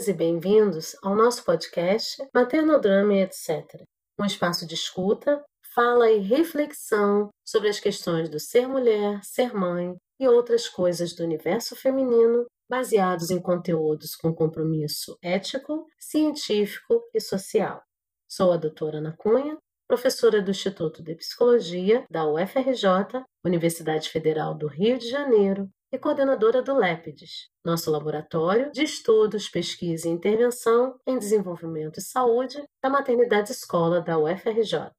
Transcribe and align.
bem-vindas 0.00 0.08
e 0.08 0.12
bem-vindos 0.12 0.96
ao 1.02 1.14
nosso 1.14 1.44
podcast 1.44 2.16
Maternodrama 2.34 3.14
e 3.14 3.22
etc. 3.22 3.82
Um 4.18 4.24
espaço 4.24 4.66
de 4.66 4.74
escuta, 4.74 5.42
fala 5.74 6.10
e 6.10 6.20
reflexão 6.20 7.28
sobre 7.44 7.68
as 7.68 7.78
questões 7.78 8.30
do 8.30 8.38
ser 8.38 8.66
mulher, 8.66 9.20
ser 9.22 9.52
mãe 9.52 9.94
e 10.18 10.26
outras 10.26 10.68
coisas 10.68 11.14
do 11.14 11.22
universo 11.22 11.76
feminino, 11.76 12.46
baseados 12.68 13.30
em 13.30 13.40
conteúdos 13.40 14.14
com 14.14 14.34
compromisso 14.34 15.18
ético, 15.22 15.86
científico 15.98 17.02
e 17.12 17.20
social. 17.20 17.82
Sou 18.28 18.52
a 18.52 18.56
doutora 18.56 18.98
Ana 18.98 19.14
Cunha, 19.18 19.58
professora 19.86 20.40
do 20.40 20.50
Instituto 20.50 21.02
de 21.02 21.14
Psicologia 21.16 22.04
da 22.10 22.26
UFRJ, 22.26 23.22
Universidade 23.44 24.08
Federal 24.08 24.56
do 24.56 24.66
Rio 24.66 24.98
de 24.98 25.08
Janeiro, 25.08 25.68
e 25.92 25.98
coordenadora 25.98 26.62
do 26.62 26.72
LEPIDES, 26.76 27.48
nosso 27.64 27.90
laboratório 27.90 28.70
de 28.70 28.84
estudos, 28.84 29.48
pesquisa 29.48 30.06
e 30.06 30.12
intervenção 30.12 30.94
em 31.04 31.18
desenvolvimento 31.18 31.98
e 31.98 32.02
saúde 32.02 32.62
da 32.80 32.88
maternidade 32.88 33.50
escola 33.50 34.00
da 34.00 34.16
UFRJ. 34.16 34.92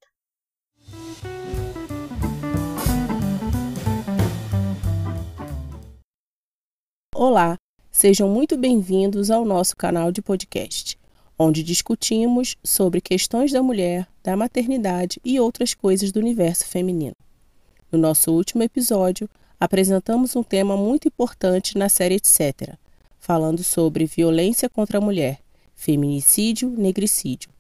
Olá, 7.16 7.56
sejam 7.90 8.28
muito 8.28 8.58
bem-vindos 8.58 9.32
ao 9.32 9.46
nosso 9.46 9.78
canal 9.78 10.12
de 10.12 10.22
podcast, 10.22 11.00
onde 11.40 11.64
discutimos 11.64 12.58
sobre 12.62 13.00
questões 13.00 13.54
da 13.54 13.64
mulher, 13.64 14.10
da 14.22 14.36
maternidade 14.36 15.22
e 15.24 15.40
outras 15.40 15.74
coisas 15.74 16.12
do 16.12 16.20
universo 16.20 16.66
feminino. 16.66 17.16
No 17.90 17.98
nosso 17.98 18.34
último 18.34 18.64
episódio, 18.64 19.30
apresentamos 19.62 20.36
um 20.36 20.42
tema 20.42 20.76
muito 20.76 21.08
importante 21.08 21.78
na 21.78 21.88
série 21.88 22.16
Etc., 22.16 22.74
falando 23.20 23.64
sobre 23.64 24.08
violência 24.08 24.68
contra 24.68 24.98
a 24.98 25.02
mulher, 25.02 25.40
feminicídio, 25.76 26.68
negricídio. 26.68 27.52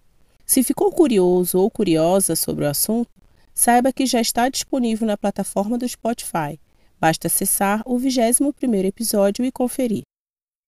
Se 0.44 0.64
ficou 0.64 0.92
curioso 0.92 1.60
ou 1.60 1.70
curiosa 1.70 2.36
sobre 2.36 2.66
o 2.66 2.68
assunto, 2.68 3.12
saiba 3.54 3.94
que 3.94 4.08
já 4.08 4.20
está 4.20 4.50
disponível 4.50 5.06
na 5.06 5.16
plataforma 5.16 5.78
do 5.78 5.88
Spotify. 5.88 6.60
Basta 7.00 7.28
acessar 7.28 7.84
o 7.86 8.00
21º 8.00 8.84
episódio 8.84 9.46
e 9.46 9.52
conferir. 9.52 10.02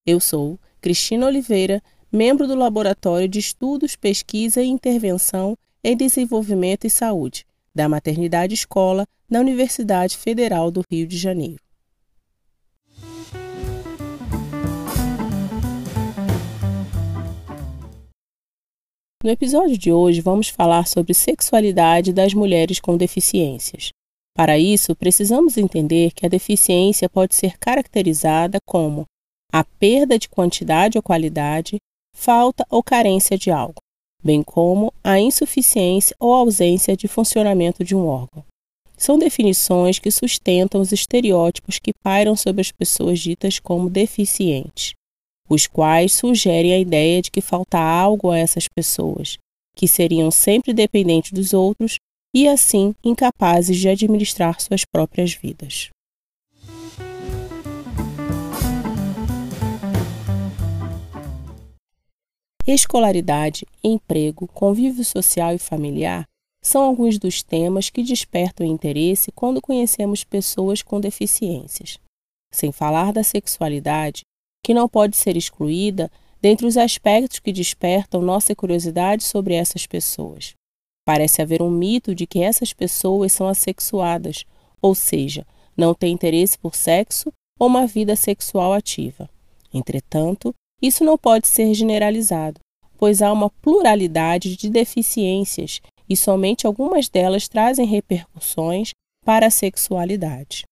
Eu 0.05 0.19
sou 0.19 0.59
Cristina 0.79 1.25
Oliveira, 1.25 1.81
membro 2.11 2.45
do 2.45 2.53
Laboratório 2.53 3.27
de 3.27 3.39
Estudos, 3.39 3.95
Pesquisa 3.95 4.61
e 4.61 4.67
Intervenção 4.67 5.57
em 5.83 5.97
Desenvolvimento 5.97 6.85
e 6.85 6.91
Saúde, 6.91 7.43
da 7.73 7.89
Maternidade 7.89 8.53
Escola 8.53 9.05
na 9.29 9.39
Universidade 9.39 10.17
Federal 10.17 10.69
do 10.69 10.83
Rio 10.89 11.07
de 11.07 11.17
Janeiro. 11.17 11.61
No 19.23 19.29
episódio 19.29 19.77
de 19.77 19.89
hoje, 19.89 20.19
vamos 20.19 20.49
falar 20.49 20.85
sobre 20.85 21.13
sexualidade 21.13 22.11
das 22.11 22.33
mulheres 22.33 22.81
com 22.81 22.97
deficiências. 22.97 23.89
Para 24.35 24.59
isso, 24.59 24.93
precisamos 24.95 25.57
entender 25.57 26.11
que 26.11 26.25
a 26.25 26.29
deficiência 26.29 27.07
pode 27.07 27.33
ser 27.33 27.57
caracterizada 27.57 28.57
como 28.65 29.05
a 29.49 29.63
perda 29.63 30.19
de 30.19 30.27
quantidade 30.27 30.97
ou 30.97 31.03
qualidade, 31.03 31.77
falta 32.13 32.65
ou 32.69 32.83
carência 32.83 33.37
de 33.37 33.49
algo, 33.49 33.81
bem 34.23 34.41
como 34.41 34.93
a 35.03 35.19
insuficiência 35.19 36.15
ou 36.19 36.33
ausência 36.33 36.95
de 36.95 37.07
funcionamento 37.07 37.83
de 37.83 37.95
um 37.95 38.07
órgão. 38.07 38.43
São 38.97 39.17
definições 39.17 39.99
que 39.99 40.09
sustentam 40.09 40.79
os 40.79 40.91
estereótipos 40.91 41.77
que 41.77 41.91
pairam 42.03 42.35
sobre 42.35 42.61
as 42.61 42.71
pessoas 42.71 43.19
ditas 43.19 43.59
como 43.59 43.89
deficientes, 43.89 44.93
os 45.49 45.67
quais 45.67 46.13
sugerem 46.13 46.73
a 46.73 46.79
ideia 46.79 47.21
de 47.21 47.29
que 47.29 47.41
falta 47.41 47.77
algo 47.77 48.31
a 48.31 48.37
essas 48.37 48.67
pessoas, 48.67 49.37
que 49.75 49.87
seriam 49.87 50.31
sempre 50.31 50.73
dependentes 50.73 51.31
dos 51.31 51.53
outros 51.53 51.97
e, 52.33 52.47
assim, 52.47 52.95
incapazes 53.03 53.77
de 53.77 53.89
administrar 53.89 54.61
suas 54.61 54.83
próprias 54.85 55.33
vidas. 55.33 55.89
Escolaridade, 62.65 63.67
emprego, 63.83 64.47
convívio 64.47 65.03
social 65.03 65.53
e 65.53 65.59
familiar 65.59 66.25
são 66.63 66.81
alguns 66.81 67.19
dos 67.19 67.43
temas 67.43 67.89
que 67.89 68.01
despertam 68.01 68.65
interesse 68.65 69.33
quando 69.33 69.61
conhecemos 69.61 70.23
pessoas 70.23 70.81
com 70.81 71.01
deficiências. 71.01 71.99
Sem 72.53 72.71
falar 72.71 73.11
da 73.11 73.21
sexualidade, 73.21 74.21
que 74.65 74.73
não 74.73 74.87
pode 74.87 75.17
ser 75.17 75.35
excluída 75.35 76.09
dentre 76.41 76.65
os 76.65 76.77
aspectos 76.77 77.39
que 77.39 77.51
despertam 77.51 78.21
nossa 78.21 78.55
curiosidade 78.55 79.25
sobre 79.25 79.55
essas 79.55 79.85
pessoas. 79.85 80.53
Parece 81.05 81.41
haver 81.41 81.61
um 81.61 81.69
mito 81.69 82.15
de 82.15 82.25
que 82.25 82.39
essas 82.39 82.71
pessoas 82.71 83.33
são 83.33 83.45
assexuadas, 83.45 84.45
ou 84.81 84.95
seja, 84.95 85.45
não 85.75 85.93
têm 85.93 86.13
interesse 86.13 86.57
por 86.57 86.75
sexo 86.75 87.29
ou 87.59 87.67
uma 87.67 87.85
vida 87.85 88.15
sexual 88.15 88.71
ativa. 88.71 89.29
Entretanto, 89.73 90.55
isso 90.83 91.05
não 91.05 91.17
pode 91.17 91.47
ser 91.47 91.73
generalizado, 91.73 92.59
pois 92.97 93.21
há 93.21 93.31
uma 93.31 93.49
pluralidade 93.49 94.57
de 94.57 94.69
deficiências 94.69 95.79
e 96.09 96.17
somente 96.17 96.67
algumas 96.67 97.07
delas 97.07 97.47
trazem 97.47 97.85
repercussões 97.85 98.91
para 99.25 99.47
a 99.47 99.49
sexualidade. 99.49 100.65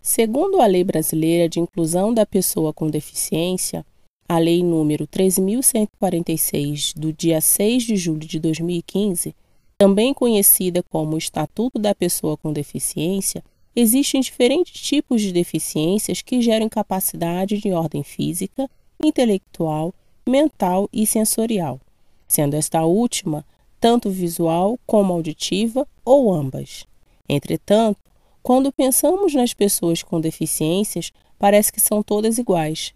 Segundo 0.00 0.60
a 0.60 0.66
Lei 0.66 0.84
Brasileira 0.84 1.48
de 1.48 1.58
Inclusão 1.58 2.14
da 2.14 2.24
Pessoa 2.24 2.72
com 2.72 2.88
Deficiência, 2.88 3.84
a 4.28 4.38
Lei 4.38 4.62
número 4.62 5.08
13.146, 5.08 6.96
do 6.96 7.12
dia 7.12 7.40
6 7.40 7.82
de 7.82 7.96
julho 7.96 8.20
de 8.20 8.38
2015, 8.38 9.34
também 9.80 10.12
conhecida 10.12 10.82
como 10.82 11.16
Estatuto 11.16 11.78
da 11.78 11.94
Pessoa 11.94 12.36
com 12.36 12.52
Deficiência, 12.52 13.42
Existem 13.74 14.20
diferentes 14.20 14.78
tipos 14.78 15.22
de 15.22 15.32
deficiências 15.32 16.20
que 16.20 16.42
geram 16.42 16.66
incapacidade 16.66 17.56
de 17.58 17.72
ordem 17.72 18.02
física, 18.02 18.68
intelectual, 19.02 19.94
mental 20.28 20.86
e 20.92 21.06
sensorial, 21.06 21.80
sendo 22.28 22.56
esta 22.56 22.84
última 22.84 23.42
tanto 23.80 24.10
visual 24.10 24.78
como 24.84 25.14
auditiva 25.14 25.88
ou 26.04 26.30
ambas. 26.30 26.84
Entretanto, 27.26 28.00
quando 28.42 28.70
pensamos 28.70 29.32
nas 29.32 29.54
pessoas 29.54 30.02
com 30.02 30.20
deficiências, 30.20 31.10
parece 31.38 31.72
que 31.72 31.80
são 31.80 32.02
todas 32.02 32.36
iguais. 32.36 32.92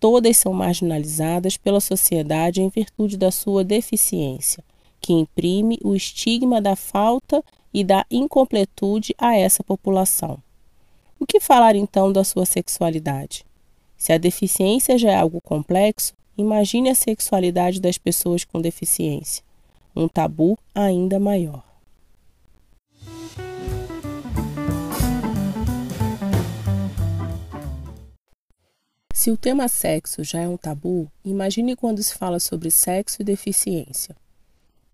Todas 0.00 0.36
são 0.38 0.54
marginalizadas 0.54 1.58
pela 1.58 1.80
sociedade 1.80 2.62
em 2.62 2.70
virtude 2.70 3.18
da 3.18 3.30
sua 3.30 3.62
deficiência, 3.62 4.64
que 5.00 5.12
imprime 5.12 5.78
o 5.82 5.94
estigma 5.94 6.60
da 6.60 6.76
falta 6.76 7.42
e 7.72 7.84
da 7.84 8.04
incompletude 8.10 9.14
a 9.18 9.36
essa 9.36 9.62
população. 9.62 10.42
O 11.18 11.26
que 11.26 11.40
falar 11.40 11.74
então 11.76 12.12
da 12.12 12.24
sua 12.24 12.44
sexualidade? 12.44 13.44
Se 13.96 14.12
a 14.12 14.18
deficiência 14.18 14.98
já 14.98 15.12
é 15.12 15.16
algo 15.16 15.40
complexo, 15.40 16.12
imagine 16.36 16.90
a 16.90 16.94
sexualidade 16.94 17.80
das 17.80 17.96
pessoas 17.96 18.44
com 18.44 18.60
deficiência. 18.60 19.42
Um 19.94 20.08
tabu 20.08 20.58
ainda 20.74 21.18
maior. 21.18 21.64
Se 29.14 29.30
o 29.30 29.36
tema 29.36 29.66
sexo 29.66 30.22
já 30.22 30.40
é 30.40 30.48
um 30.48 30.56
tabu, 30.56 31.10
imagine 31.24 31.74
quando 31.74 32.02
se 32.02 32.14
fala 32.14 32.38
sobre 32.38 32.70
sexo 32.70 33.22
e 33.22 33.24
deficiência. 33.24 34.14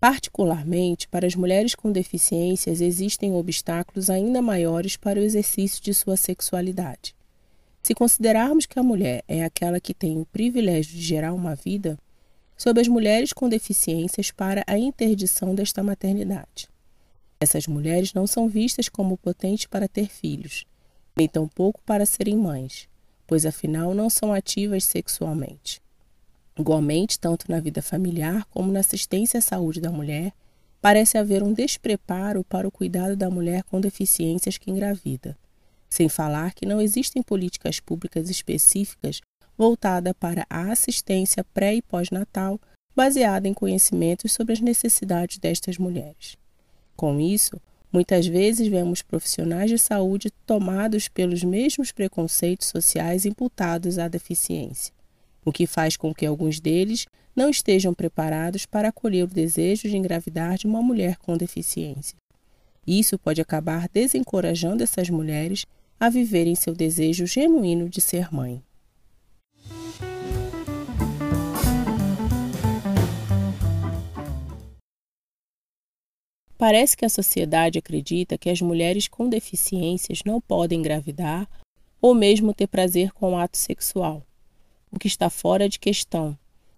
Particularmente, 0.03 1.07
para 1.07 1.25
as 1.25 1.33
mulheres 1.33 1.75
com 1.75 1.89
deficiências, 1.89 2.81
existem 2.81 3.31
obstáculos 3.31 4.09
ainda 4.09 4.41
maiores 4.41 4.97
para 4.97 5.17
o 5.17 5.23
exercício 5.23 5.81
de 5.81 5.93
sua 5.93 6.17
sexualidade. 6.17 7.15
Se 7.81 7.95
considerarmos 7.95 8.65
que 8.65 8.77
a 8.77 8.83
mulher 8.83 9.23
é 9.29 9.45
aquela 9.45 9.79
que 9.79 9.93
tem 9.93 10.19
o 10.19 10.25
privilégio 10.25 10.91
de 10.91 11.01
gerar 11.01 11.31
uma 11.31 11.55
vida, 11.55 11.97
sobre 12.57 12.81
as 12.81 12.89
mulheres 12.89 13.31
com 13.31 13.47
deficiências 13.47 14.29
para 14.29 14.61
a 14.67 14.77
interdição 14.77 15.55
desta 15.55 15.81
maternidade. 15.81 16.67
Essas 17.39 17.65
mulheres 17.65 18.13
não 18.13 18.27
são 18.27 18.49
vistas 18.49 18.89
como 18.89 19.17
potentes 19.17 19.67
para 19.67 19.87
ter 19.87 20.09
filhos, 20.09 20.65
nem 21.15 21.29
tampouco 21.29 21.81
para 21.85 22.05
serem 22.05 22.35
mães, 22.35 22.89
pois 23.25 23.45
afinal 23.45 23.93
não 23.93 24.09
são 24.09 24.33
ativas 24.33 24.83
sexualmente. 24.83 25.81
Igualmente, 26.57 27.19
tanto 27.19 27.49
na 27.49 27.59
vida 27.59 27.81
familiar 27.81 28.45
como 28.45 28.71
na 28.71 28.79
assistência 28.79 29.39
à 29.39 29.41
saúde 29.41 29.81
da 29.81 29.91
mulher, 29.91 30.33
parece 30.81 31.17
haver 31.17 31.41
um 31.41 31.53
despreparo 31.53 32.43
para 32.43 32.67
o 32.67 32.71
cuidado 32.71 33.15
da 33.15 33.29
mulher 33.29 33.63
com 33.63 33.81
deficiências 33.81 34.57
que 34.57 34.69
engravida. 34.69 35.37
Sem 35.89 36.09
falar 36.09 36.53
que 36.53 36.65
não 36.65 36.81
existem 36.81 37.21
políticas 37.21 37.79
públicas 37.79 38.29
específicas 38.29 39.21
voltadas 39.57 40.13
para 40.19 40.45
a 40.49 40.71
assistência 40.71 41.43
pré 41.53 41.75
e 41.75 41.81
pós-natal 41.81 42.59
baseada 42.95 43.47
em 43.47 43.53
conhecimentos 43.53 44.33
sobre 44.33 44.53
as 44.53 44.59
necessidades 44.59 45.37
destas 45.37 45.77
mulheres. 45.77 46.37
Com 46.95 47.19
isso, 47.19 47.59
Muitas 47.93 48.25
vezes 48.25 48.67
vemos 48.67 49.03
profissionais 49.03 49.69
de 49.69 49.77
saúde 49.77 50.31
tomados 50.47 51.07
pelos 51.07 51.43
mesmos 51.43 51.91
preconceitos 51.91 52.67
sociais 52.69 53.23
imputados 53.23 53.99
à 53.99 54.07
deficiência, 54.07 54.91
o 55.45 55.51
que 55.51 55.65
faz 55.65 55.97
com 55.97 56.13
que 56.13 56.25
alguns 56.25 56.59
deles 56.59 57.05
não 57.35 57.49
estejam 57.49 57.93
preparados 57.93 58.65
para 58.65 58.89
acolher 58.89 59.23
o 59.23 59.27
desejo 59.27 59.89
de 59.89 59.97
engravidar 59.97 60.57
de 60.57 60.67
uma 60.67 60.81
mulher 60.81 61.17
com 61.17 61.35
deficiência. 61.35 62.15
Isso 62.85 63.17
pode 63.17 63.41
acabar 63.41 63.87
desencorajando 63.89 64.83
essas 64.83 65.09
mulheres 65.09 65.65
a 65.99 66.09
viverem 66.09 66.55
seu 66.55 66.73
desejo 66.73 67.25
genuíno 67.25 67.87
de 67.87 68.01
ser 68.01 68.33
mãe. 68.33 68.61
Parece 76.57 76.95
que 76.95 77.03
a 77.03 77.09
sociedade 77.09 77.77
acredita 77.77 78.37
que 78.37 78.49
as 78.49 78.61
mulheres 78.61 79.07
com 79.07 79.27
deficiências 79.27 80.19
não 80.25 80.39
podem 80.39 80.79
engravidar 80.79 81.45
ou 82.01 82.13
mesmo 82.13 82.53
ter 82.53 82.67
prazer 82.67 83.11
com 83.11 83.33
o 83.33 83.37
ato 83.37 83.57
sexual, 83.57 84.25
o 84.93 84.99
que 84.99 85.07
está 85.07 85.29
fora 85.29 85.67
de 85.67 85.79
questão, 85.79 86.37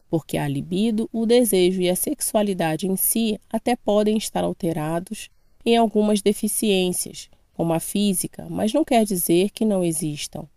porque 0.10 0.38
a 0.38 0.48
libido, 0.48 1.10
o 1.12 1.26
desejo 1.26 1.82
e 1.82 1.90
a 1.90 1.96
sexualidade 1.96 2.88
em 2.88 2.96
si 2.96 3.38
até 3.52 3.76
podem 3.76 4.16
estar 4.18 4.44
alterados 4.44 5.30
em 5.66 5.76
algumas 5.76 6.22
deficiências, 6.22 7.30
como 7.54 7.74
a 7.74 7.80
física, 7.80 8.48
mas 8.50 8.72
não 8.72 8.86
quer 8.86 9.04
dizer 9.04 9.50
que 9.50 9.66
não 9.66 9.84
existam. 9.84 10.48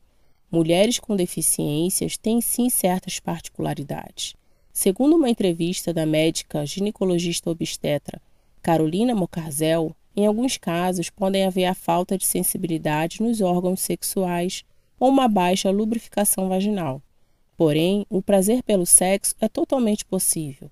Mulheres 0.50 1.00
com 1.00 1.16
deficiências 1.16 2.16
têm 2.16 2.40
sim 2.40 2.70
certas 2.70 3.18
particularidades. 3.18 4.34
Segundo 4.72 5.16
uma 5.16 5.28
entrevista 5.28 5.92
da 5.92 6.06
médica 6.06 6.64
ginecologista 6.64 7.50
obstetra 7.50 8.22
Carolina 8.62 9.14
Mocarzel, 9.14 9.94
em 10.14 10.26
alguns 10.26 10.56
casos 10.56 11.10
podem 11.10 11.44
haver 11.44 11.64
a 11.64 11.74
falta 11.74 12.16
de 12.16 12.24
sensibilidade 12.24 13.20
nos 13.20 13.40
órgãos 13.40 13.80
sexuais 13.80 14.64
ou 14.98 15.08
uma 15.08 15.26
baixa 15.26 15.70
lubrificação 15.70 16.48
vaginal. 16.48 17.02
Porém, 17.58 18.06
o 18.08 18.22
prazer 18.22 18.62
pelo 18.62 18.86
sexo 18.86 19.34
é 19.40 19.48
totalmente 19.48 20.04
possível. 20.04 20.70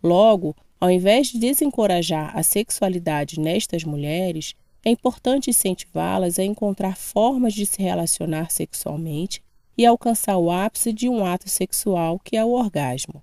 Logo, 0.00 0.54
ao 0.80 0.88
invés 0.88 1.26
de 1.26 1.38
desencorajar 1.40 2.30
a 2.38 2.44
sexualidade 2.44 3.40
nestas 3.40 3.82
mulheres, 3.82 4.54
é 4.84 4.90
importante 4.90 5.50
incentivá-las 5.50 6.38
a 6.38 6.44
encontrar 6.44 6.96
formas 6.96 7.54
de 7.54 7.66
se 7.66 7.82
relacionar 7.82 8.52
sexualmente 8.52 9.42
e 9.76 9.84
alcançar 9.84 10.38
o 10.38 10.48
ápice 10.48 10.92
de 10.92 11.08
um 11.08 11.26
ato 11.26 11.48
sexual, 11.48 12.20
que 12.20 12.36
é 12.36 12.44
o 12.44 12.52
orgasmo. 12.52 13.20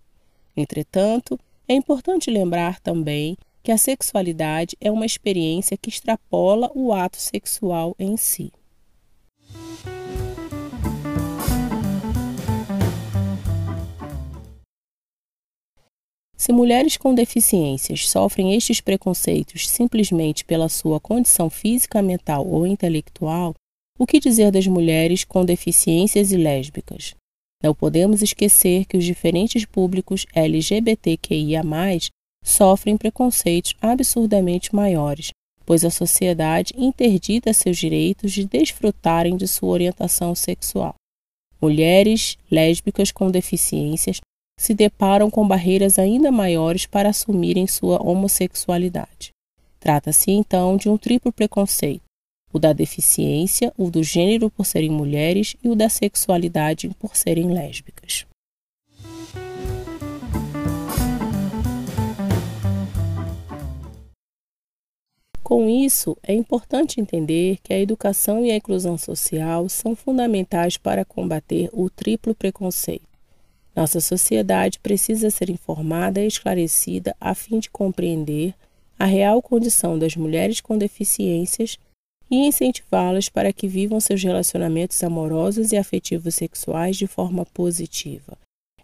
Entretanto, 0.56 1.40
é 1.70 1.74
importante 1.74 2.30
lembrar 2.30 2.82
também 2.82 3.38
que 3.64 3.72
a 3.72 3.78
sexualidade 3.78 4.76
é 4.82 4.92
uma 4.92 5.06
experiência 5.06 5.78
que 5.78 5.90
extrapola 5.90 6.70
o 6.76 6.92
ato 6.92 7.18
sexual 7.18 7.96
em 7.98 8.18
si. 8.18 8.52
Se 16.46 16.54
mulheres 16.54 16.96
com 16.96 17.16
deficiências 17.16 18.08
sofrem 18.08 18.54
estes 18.54 18.80
preconceitos 18.80 19.68
simplesmente 19.68 20.46
pela 20.46 20.70
sua 20.70 21.00
condição 21.00 21.50
física, 21.50 22.04
mental 22.04 22.46
ou 22.46 22.68
intelectual, 22.68 23.56
o 23.98 24.06
que 24.06 24.20
dizer 24.20 24.52
das 24.52 24.68
mulheres 24.68 25.24
com 25.24 25.44
deficiências 25.44 26.32
e 26.32 26.38
lésbicas? 26.38 27.16
Não 27.64 27.74
podemos 27.74 28.22
esquecer 28.22 28.86
que 28.86 28.96
os 28.96 29.04
diferentes 29.04 29.66
públicos 29.66 30.28
LGBTQIA, 30.36 31.64
sofrem 32.44 32.96
preconceitos 32.96 33.74
absurdamente 33.82 34.76
maiores, 34.76 35.32
pois 35.66 35.84
a 35.84 35.90
sociedade 35.90 36.76
interdita 36.78 37.54
seus 37.54 37.76
direitos 37.76 38.32
de 38.32 38.46
desfrutarem 38.46 39.36
de 39.36 39.48
sua 39.48 39.70
orientação 39.70 40.36
sexual. 40.36 40.94
Mulheres 41.60 42.38
lésbicas 42.52 43.12
com 43.12 43.32
deficiências 43.32 44.22
se 44.58 44.74
deparam 44.74 45.30
com 45.30 45.48
barreiras 45.48 46.00
ainda 46.00 46.32
maiores 46.32 46.86
para 46.86 47.10
assumirem 47.10 47.68
sua 47.68 48.02
homossexualidade. 48.02 49.32
Trata-se 49.80 50.32
então 50.32 50.78
de 50.78 50.90
um 50.90 50.98
triplo 50.98 51.32
preconceito: 51.32 52.02
o 52.52 52.58
da 52.58 52.74
deficiência, 52.74 53.74
o 53.78 53.90
do 53.90 54.02
gênero 54.02 54.50
por 54.50 54.66
serem 54.66 54.90
mulheres 54.90 55.56
e 55.64 55.70
o 55.70 55.76
da 55.76 55.90
sexualidade 55.90 56.90
por 57.00 57.16
serem 57.16 57.52
lésbicas. 57.52 58.26
Com 65.44 65.70
isso, 65.70 66.18
é 66.24 66.34
importante 66.34 67.00
entender 67.00 67.60
que 67.62 67.72
a 67.72 67.80
educação 67.80 68.44
e 68.44 68.50
a 68.50 68.56
inclusão 68.56 68.98
social 68.98 69.70
são 69.70 69.96
fundamentais 69.96 70.76
para 70.76 71.06
combater 71.06 71.70
o 71.72 71.88
triplo 71.88 72.34
preconceito. 72.34 73.15
Nossa 73.76 74.00
sociedade 74.00 74.80
precisa 74.80 75.30
ser 75.30 75.50
informada 75.50 76.22
e 76.22 76.28
esclarecida 76.28 77.16
a 77.20 77.36
fim 77.36 77.60
de 77.60 77.70
compreender 77.70 78.56
a 78.98 79.06
real 79.06 79.42
condição 79.42 80.00
das 80.00 80.16
mulheres 80.16 80.62
com 80.62 80.78
deficiências 80.78 81.78
e 82.32 82.38
incentivá-las 82.48 83.28
para 83.28 83.52
que 83.52 83.68
vivam 83.68 84.00
seus 84.00 84.24
relacionamentos 84.24 85.04
amorosos 85.04 85.74
e 85.74 85.78
afetivos 85.78 86.36
sexuais 86.36 86.96
de 86.96 87.06
forma 87.06 87.46
positiva. 87.46 88.38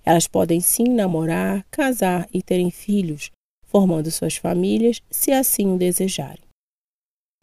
Elas 0.03 0.27
podem 0.27 0.59
sim 0.59 0.89
namorar, 0.89 1.65
casar 1.71 2.27
e 2.33 2.41
terem 2.41 2.69
filhos, 2.69 3.31
formando 3.65 4.11
suas 4.11 4.35
famílias, 4.35 5.01
se 5.09 5.31
assim 5.31 5.73
o 5.73 5.77
desejarem. 5.77 6.43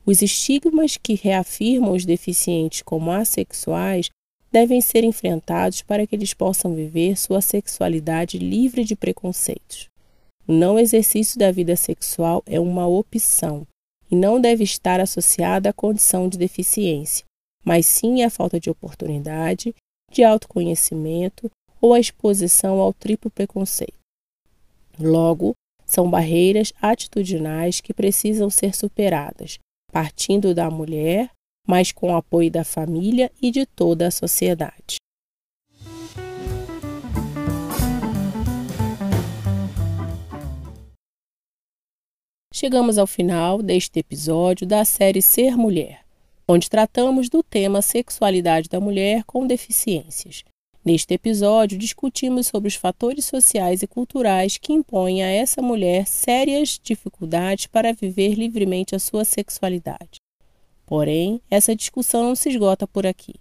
Os 0.05 0.23
estigmas 0.23 0.97
que 0.97 1.15
reafirmam 1.15 1.93
os 1.93 2.05
deficientes 2.05 2.83
como 2.83 3.11
assexuais 3.11 4.11
devem 4.51 4.81
ser 4.81 5.05
enfrentados 5.05 5.83
para 5.83 6.07
que 6.07 6.17
eles 6.17 6.33
possam 6.35 6.75
viver 6.75 7.17
sua 7.17 7.41
sexualidade 7.41 8.39
livre 8.39 8.85
de 8.85 8.97
preconceitos. 8.97 9.89
O 10.47 10.53
não 10.53 10.79
exercício 10.79 11.39
da 11.39 11.53
vida 11.53 11.77
sexual 11.77 12.43
é 12.47 12.59
uma 12.59 12.87
opção 12.87 13.67
e 14.11 14.17
não 14.17 14.41
deve 14.41 14.65
estar 14.65 15.01
associada 15.01 15.69
à 15.69 15.73
condição 15.73 16.29
de 16.29 16.39
deficiência, 16.39 17.25
mas 17.65 17.87
sim 17.87 18.23
à 18.23 18.31
falta 18.31 18.59
de 18.59 18.71
oportunidade, 18.71 19.75
de 20.11 20.25
autoconhecimento 20.25 21.51
ou 21.81 21.93
à 21.93 22.01
exposição 22.01 22.81
ao 22.81 22.93
triplo 22.95 23.31
preconceito. 23.31 23.93
Logo, 24.99 25.53
são 25.85 26.11
barreiras 26.11 26.73
atitudinais 26.81 27.81
que 27.81 27.95
precisam 27.95 28.51
ser 28.51 28.75
superadas, 28.75 29.59
partindo 29.93 30.55
da 30.55 30.71
mulher, 30.71 31.31
mas 31.69 31.93
com 31.93 32.11
o 32.11 32.17
apoio 32.17 32.51
da 32.51 32.65
família 32.65 33.31
e 33.43 33.51
de 33.51 33.67
toda 33.67 34.07
a 34.07 34.11
sociedade. 34.11 34.97
Chegamos 42.55 42.97
ao 42.97 43.07
final 43.07 43.63
deste 43.63 44.01
episódio 44.01 44.67
da 44.67 44.85
série 44.85 45.23
Ser 45.23 45.57
Mulher, 45.57 46.01
onde 46.49 46.71
tratamos 46.71 47.29
do 47.29 47.43
tema 47.43 47.83
sexualidade 47.83 48.69
da 48.69 48.81
mulher 48.81 49.23
com 49.25 49.47
deficiências. 49.47 50.43
Neste 50.85 51.13
episódio, 51.15 51.79
discutimos 51.79 52.47
sobre 52.47 52.69
os 52.69 52.75
fatores 52.75 53.27
sociais 53.27 53.83
e 53.83 53.87
culturais 53.87 54.57
que 54.57 54.73
impõem 54.73 55.23
a 55.23 55.29
essa 55.29 55.61
mulher 55.61 56.07
sérias 56.07 56.81
dificuldades 56.83 57.67
para 57.67 57.93
viver 57.93 58.35
livremente 58.35 58.97
a 58.97 58.99
sua 58.99 59.25
sexualidade. 59.25 60.19
Porém, 60.89 61.41
essa 61.51 61.77
discussão 61.77 62.25
não 62.25 62.35
se 62.35 62.49
esgota 62.49 62.87
por 62.87 63.07
aqui. 63.07 63.35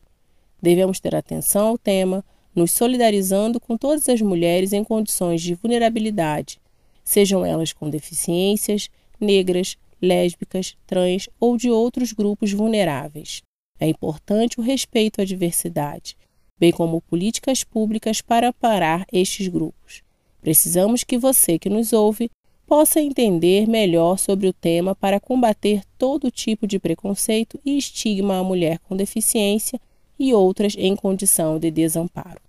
Devemos 0.61 0.99
ter 0.99 1.15
atenção 1.15 1.69
ao 1.69 1.77
tema, 1.77 2.23
nos 2.53 2.71
solidarizando 2.71 3.59
com 3.59 3.75
todas 3.75 4.07
as 4.09 4.21
mulheres 4.21 4.73
em 4.73 4.83
condições 4.83 5.41
de 5.41 5.55
vulnerabilidade, 5.55 6.59
sejam 7.03 7.45
elas 7.45 7.73
com 7.73 7.89
deficiências, 7.89 8.89
negras, 9.19 9.77
lésbicas, 10.01 10.75
trans 10.85 11.29
ou 11.39 11.57
de 11.57 11.71
outros 11.71 12.11
grupos 12.11 12.51
vulneráveis. 12.51 13.41
É 13.79 13.87
importante 13.87 14.59
o 14.59 14.63
respeito 14.63 15.21
à 15.21 15.25
diversidade 15.25 16.15
bem 16.59 16.71
como 16.71 17.01
políticas 17.01 17.63
públicas 17.63 18.21
para 18.21 18.51
parar 18.51 19.05
estes 19.11 19.47
grupos. 19.47 20.01
Precisamos 20.41 21.03
que 21.03 21.17
você 21.17 21.59
que 21.59 21.69
nos 21.69 21.93
ouve 21.93 22.29
possa 22.67 23.00
entender 23.00 23.67
melhor 23.67 24.19
sobre 24.19 24.47
o 24.47 24.53
tema 24.53 24.93
para 24.93 25.19
combater 25.19 25.81
todo 25.97 26.29
tipo 26.29 26.67
de 26.67 26.77
preconceito 26.77 27.59
e 27.65 27.77
estigma 27.77 28.38
à 28.38 28.43
mulher 28.43 28.79
com 28.79 28.95
deficiência 28.95 29.79
e 30.19 30.33
outras 30.33 30.75
em 30.77 30.95
condição 30.95 31.57
de 31.57 31.71
desamparo. 31.71 32.41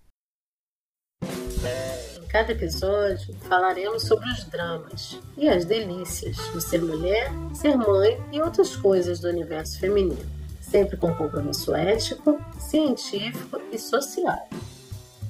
Em 1.23 2.27
cada 2.29 2.53
episódio 2.53 3.35
falaremos 3.49 4.03
sobre 4.03 4.29
os 4.29 4.45
dramas 4.45 5.19
e 5.37 5.49
as 5.49 5.65
delícias 5.65 6.37
de 6.53 6.61
ser 6.61 6.83
mulher, 6.83 7.31
ser 7.55 7.77
mãe 7.77 8.21
e 8.33 8.41
outras 8.41 8.77
coisas 8.77 9.21
do 9.21 9.29
universo 9.29 9.79
feminino 9.79 10.39
sempre 10.71 10.97
com 10.97 11.15
compromisso 11.15 11.75
ético, 11.75 12.41
científico 12.59 13.61
e 13.73 13.79
social. 13.79 14.49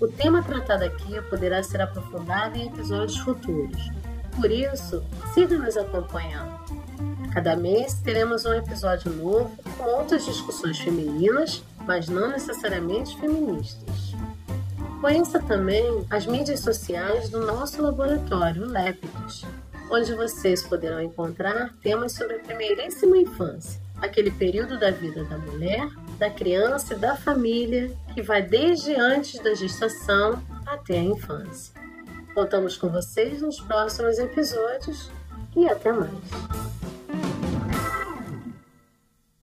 O 0.01 0.09
tema 0.09 0.43
tratado 0.43 0.85
aqui 0.85 1.21
poderá 1.29 1.63
ser 1.63 1.81
aprofundado 1.81 2.57
em 2.57 2.67
episódios 2.67 3.19
futuros. 3.19 3.91
Por 4.41 4.53
isso, 4.53 5.05
siga 5.35 5.59
nos 5.59 5.77
acompanhando. 5.77 6.59
cada 7.35 7.57
mês 7.57 7.95
teremos 7.95 8.45
um 8.47 8.53
episódio 8.53 9.13
novo 9.13 9.51
com 9.77 9.85
outras 9.85 10.25
discussões 10.25 10.79
femininas, 10.79 11.63
mas 11.85 12.09
não 12.09 12.31
necessariamente 12.31 13.19
feministas. 13.19 14.15
Conheça 15.01 15.41
também 15.41 16.07
as 16.09 16.25
mídias 16.25 16.61
sociais 16.61 17.29
do 17.31 17.45
nosso 17.45 17.83
laboratório, 17.83 18.65
Lépidos, 18.65 19.45
onde 19.91 20.15
vocês 20.15 20.63
poderão 20.63 21.03
encontrar 21.03 21.75
temas 21.83 22.13
sobre 22.13 22.37
a 22.37 22.41
primeiríssima 22.41 23.17
infância, 23.17 23.81
aquele 24.01 24.31
período 24.31 24.79
da 24.79 24.93
vida 24.93 25.25
da 25.25 25.39
mulher, 25.39 25.89
da 26.17 26.31
criança 26.31 26.95
e 26.95 26.99
da 26.99 27.17
família 27.17 27.91
que 28.15 28.23
vai 28.23 28.41
desde 28.41 28.95
antes 28.95 29.41
da 29.41 29.53
gestação 29.55 30.41
até 30.65 30.99
a 30.99 31.03
infância. 31.03 31.88
Contamos 32.39 32.77
com 32.77 32.89
vocês 32.89 33.43
nos 33.43 33.59
próximos 33.59 34.17
episódios 34.17 35.11
e 35.57 35.69
até 35.69 35.91
mais. 35.91 36.78